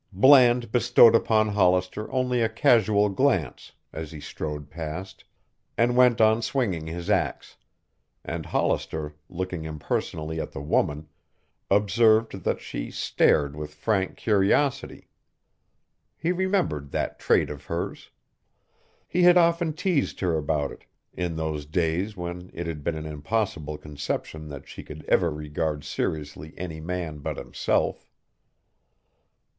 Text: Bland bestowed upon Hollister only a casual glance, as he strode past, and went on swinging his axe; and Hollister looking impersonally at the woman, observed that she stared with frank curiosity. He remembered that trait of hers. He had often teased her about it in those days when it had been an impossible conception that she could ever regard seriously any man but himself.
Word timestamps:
Bland 0.11 0.71
bestowed 0.71 1.13
upon 1.13 1.49
Hollister 1.49 2.11
only 2.11 2.41
a 2.41 2.49
casual 2.49 3.07
glance, 3.09 3.73
as 3.93 4.11
he 4.11 4.19
strode 4.19 4.71
past, 4.71 5.25
and 5.77 5.95
went 5.95 6.19
on 6.19 6.41
swinging 6.41 6.87
his 6.87 7.07
axe; 7.07 7.57
and 8.25 8.47
Hollister 8.47 9.13
looking 9.29 9.63
impersonally 9.63 10.41
at 10.41 10.53
the 10.53 10.59
woman, 10.59 11.07
observed 11.69 12.43
that 12.43 12.59
she 12.61 12.89
stared 12.89 13.55
with 13.55 13.75
frank 13.75 14.17
curiosity. 14.17 15.07
He 16.17 16.31
remembered 16.31 16.89
that 16.89 17.19
trait 17.19 17.51
of 17.51 17.65
hers. 17.65 18.09
He 19.07 19.21
had 19.21 19.37
often 19.37 19.71
teased 19.71 20.19
her 20.21 20.35
about 20.35 20.71
it 20.71 20.83
in 21.13 21.35
those 21.35 21.67
days 21.67 22.17
when 22.17 22.49
it 22.55 22.65
had 22.65 22.83
been 22.83 22.97
an 22.97 23.05
impossible 23.05 23.77
conception 23.77 24.47
that 24.49 24.67
she 24.67 24.81
could 24.81 25.05
ever 25.05 25.29
regard 25.29 25.83
seriously 25.83 26.55
any 26.57 26.79
man 26.79 27.19
but 27.19 27.37
himself. 27.37 28.09